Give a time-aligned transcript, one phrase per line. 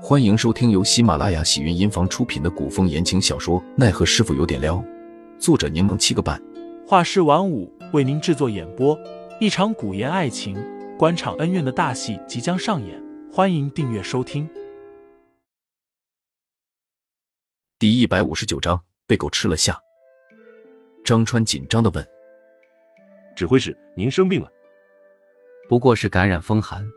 [0.00, 4.76] 欢迎收听由喜马拉雅喜云音房出品的古风言情小说《奈何师傅有点撩》，
[5.40, 6.40] 作者柠檬七个半，
[6.86, 8.96] 画师晚舞为您制作演播。
[9.40, 10.56] 一场古言爱情、
[10.96, 14.48] 官场恩怨的大戏即将上演，欢迎订阅收听。
[17.76, 19.78] 第一百五十九章被狗吃了下。
[21.04, 22.06] 张川紧张的问
[23.34, 24.48] ：“指挥使，您生病了？
[25.68, 26.88] 不过是感染风寒。”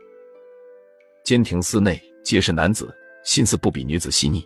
[1.24, 2.92] 监亭寺内皆是男子。
[3.24, 4.44] 心思不比女子细腻，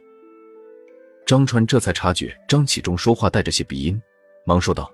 [1.24, 3.98] 张川这才察觉张启忠说话带着些鼻音，
[4.44, 4.92] 忙说道：“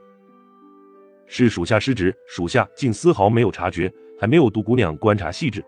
[1.27, 5.65] 是属下失职，属下竟丝毫没有察觉，还没有杜姑娘观察细致，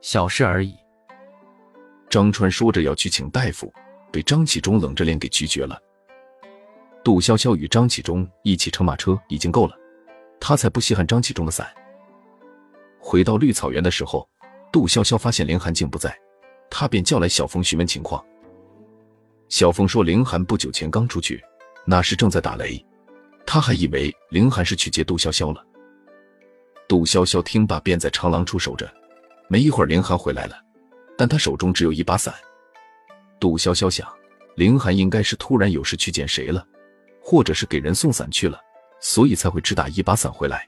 [0.00, 0.74] 小事而已。”
[2.08, 3.70] 张川说着要去请大夫，
[4.10, 5.78] 被张启忠冷着脸给拒绝了。
[7.04, 9.76] 杜潇潇与张启忠一起乘马车已经够了，
[10.40, 11.68] 他才不稀罕张启忠的伞。
[12.98, 14.26] 回到绿草原的时候，
[14.72, 16.16] 杜潇潇发现凌寒竟不在。
[16.68, 18.22] 他便叫来小峰询问情况。
[19.48, 21.42] 小峰说：“凌寒不久前刚出去，
[21.84, 22.84] 那时正在打雷，
[23.46, 25.64] 他还以为凌寒是去接杜潇潇了。”
[26.88, 28.92] 杜潇潇听罢，便在长廊处守着。
[29.48, 30.56] 没一会儿，凌寒回来了，
[31.16, 32.34] 但他手中只有一把伞。
[33.38, 34.06] 杜潇潇想，
[34.56, 36.66] 凌寒应该是突然有事去见谁了，
[37.22, 38.58] 或者是给人送伞去了，
[39.00, 40.66] 所以才会只打一把伞回来。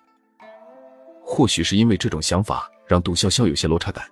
[1.24, 4.04] 或许是因为这种想法，让杜潇潇有些落差感，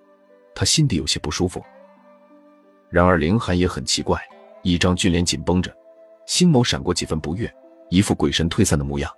[0.53, 1.61] 他心底有些不舒服。
[2.89, 4.21] 然而凌寒也很奇怪，
[4.61, 5.75] 一张俊脸紧绷着，
[6.27, 7.51] 星眸闪过几分不悦，
[7.89, 9.11] 一副鬼神退散的模样。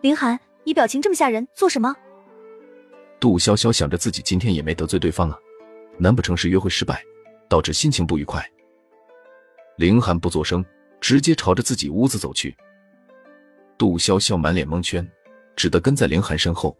[0.00, 1.94] 凌寒，你表情这么吓人，做什么？
[3.20, 5.38] 杜潇潇想着自己今天也没得罪对方啊，
[5.98, 7.04] 难不成是约会失败，
[7.48, 8.42] 导致心情不愉快？
[9.76, 10.64] 凌寒不作声，
[11.00, 12.56] 直接朝着自己屋子走去。
[13.76, 15.06] 杜潇潇满脸蒙圈，
[15.54, 16.76] 只得跟在凌寒身后。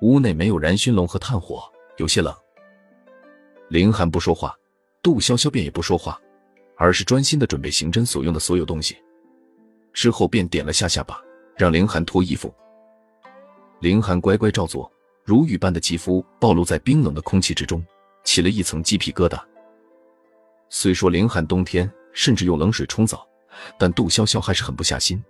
[0.00, 1.62] 屋内没有燃熏笼和炭火，
[1.96, 2.34] 有些冷。
[3.68, 4.56] 林寒不说话，
[5.02, 6.20] 杜潇潇便也不说话，
[6.76, 8.96] 而是专心的准备刑侦所用的所有东西。
[9.92, 11.20] 之后便点了下下巴，
[11.56, 12.54] 让凌寒脱衣服。
[13.80, 14.90] 凌寒乖乖照做，
[15.24, 17.84] 如雨般的肌肤暴露在冰冷的空气之中，
[18.22, 19.40] 起了一层鸡皮疙瘩。
[20.70, 23.26] 虽说凌寒冬天甚至用冷水冲澡，
[23.76, 25.22] 但杜潇潇还是狠不下心。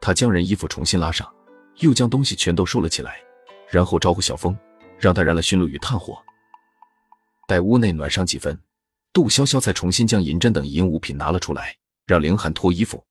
[0.00, 1.28] 他将人衣服重新拉上，
[1.78, 3.20] 又将东西全都收了起来，
[3.72, 4.54] 然后招呼小峰，
[4.98, 6.22] 让他燃了熏炉与炭火。
[7.48, 8.56] 待屋内暖上几分，
[9.14, 11.74] 杜潇潇才重新将银针等银物品拿了出来，
[12.06, 13.02] 让凌寒脱衣服。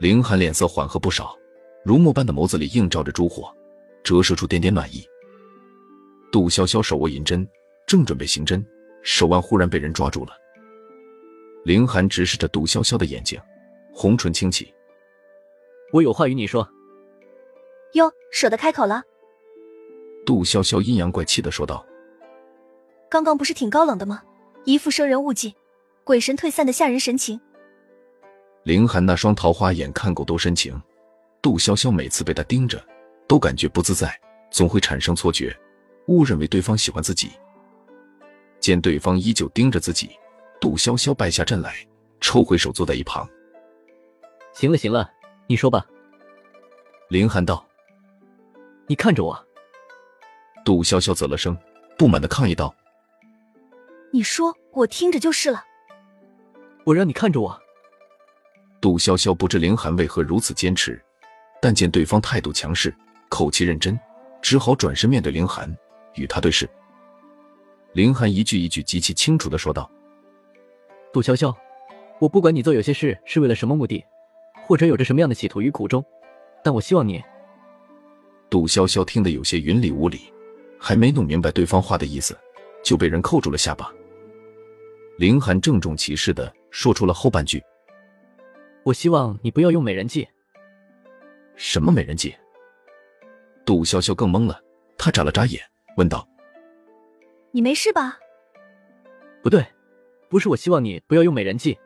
[0.00, 1.36] 凌寒脸色缓和不少，
[1.84, 3.54] 如墨般的眸子里映照着烛火，
[4.02, 5.06] 折射出点点暖意。
[6.32, 7.46] 杜潇潇手握银针，
[7.86, 8.66] 正准备行针，
[9.02, 10.32] 手腕忽然被人抓住了。
[11.64, 13.38] 凌寒直视着杜潇潇的眼睛，
[13.92, 14.72] 红唇轻启
[15.92, 16.66] ：“我有话与你说。”
[17.92, 19.02] 哟，舍得开口了。
[20.24, 21.84] 杜潇潇阴阳怪气的说道。
[23.10, 24.22] 刚刚不是挺高冷的吗？
[24.64, 25.54] 一副生人勿近、
[26.04, 27.40] 鬼神退散的吓人神情。
[28.62, 30.80] 凌寒那双桃花眼看够多深情，
[31.42, 32.82] 杜潇潇每次被他盯着，
[33.28, 34.18] 都感觉不自在，
[34.50, 35.54] 总会产生错觉，
[36.08, 37.30] 误认为对方喜欢自己。
[38.58, 40.10] 见对方依旧盯着自己，
[40.58, 41.74] 杜潇潇败下阵来，
[42.20, 43.28] 抽回手坐在一旁。
[44.54, 45.10] 行了行了，
[45.46, 45.86] 你说吧。
[47.10, 47.64] 凌寒道
[48.88, 49.38] ：“你看着我。”
[50.64, 51.56] 杜潇潇啧了声，
[51.98, 52.74] 不满的抗议道。
[54.10, 55.62] 你说我听着就是了。
[56.84, 57.60] 我让你看着我。
[58.80, 61.02] 杜潇潇不知凌寒为何如此坚持，
[61.60, 62.94] 但见对方态度强势，
[63.28, 63.98] 口气认真，
[64.40, 65.74] 只好转身面对凌寒，
[66.14, 66.68] 与他对视。
[67.92, 69.90] 凌寒一句一句极其清楚的说道
[71.12, 71.54] ：“杜潇潇，
[72.18, 74.04] 我不管你做有些事是为了什么目的，
[74.66, 76.04] 或者有着什么样的企图与苦衷，
[76.62, 77.22] 但我希望你。”
[78.50, 80.32] 杜潇潇听得有些云里雾里，
[80.86, 82.38] 还没弄明白对方话的意思，
[82.82, 83.90] 就被人扣住了下巴。
[85.16, 87.58] 凌寒郑重其事的说出了后半句
[88.84, 90.28] ：“我希望你不要用美人计。”
[91.56, 92.36] 什么美人计？
[93.64, 94.60] 杜潇潇更懵了，
[94.98, 95.58] 他眨了眨眼，
[95.96, 96.28] 问道
[97.50, 98.18] ：“你没事吧
[99.42, 99.64] ？”“不对，
[100.28, 101.78] 不是我希望你不要用美人计。”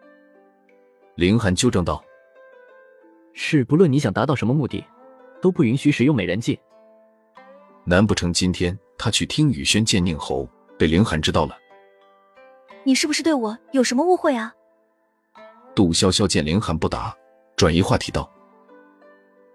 [1.15, 2.05] 凌寒纠正道
[3.33, 4.85] ：“是不论你想达到什么目的，
[5.41, 6.59] 都不允许使用美人计。”
[7.89, 10.47] 难不成今天他去听雨轩见宁侯，
[10.79, 11.57] 被凌寒知道了？
[12.85, 14.53] 你是不是对我有什么误会啊？
[15.75, 17.17] 杜潇潇见凌寒不答，
[17.57, 18.31] 转移话题道：“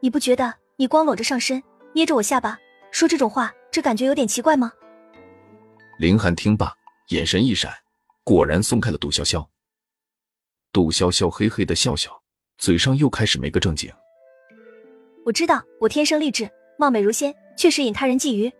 [0.01, 1.61] 你不觉得你光裸着上身，
[1.93, 2.57] 捏着我下巴
[2.89, 4.73] 说这种话，这感觉有点奇怪吗？”
[5.99, 6.73] 凌寒听罢，
[7.09, 7.71] 眼神一闪，
[8.23, 9.45] 果然松开了杜潇潇。
[10.71, 12.09] 杜潇潇嘿嘿的笑笑，
[12.57, 13.93] 嘴上又开始没个正经。
[15.23, 16.49] 我知道我天生丽质，
[16.79, 18.51] 貌美如仙，确实引他人觊觎，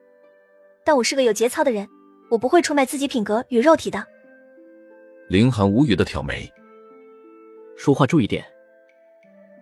[0.84, 1.88] 但我是个有节操的人。
[2.30, 4.04] 我不会出卖自己品格与肉体的。
[5.30, 6.52] 林寒无语的挑眉，
[7.78, 8.44] 说话注意点。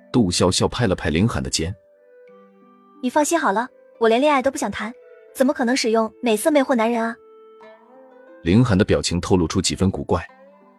[0.10, 1.76] 杜潇潇拍了拍林寒的肩，
[3.02, 3.68] 你放心好了，
[4.00, 4.94] 我连恋爱都不想谈，
[5.34, 7.14] 怎么可能使用美色魅惑男人啊？
[8.42, 10.26] 林寒的表情透露出几分古怪，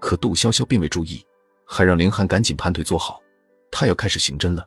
[0.01, 1.23] 可杜潇潇并未注意，
[1.67, 3.21] 还让林寒赶紧盘腿坐好，
[3.71, 4.67] 他要开始刑侦了。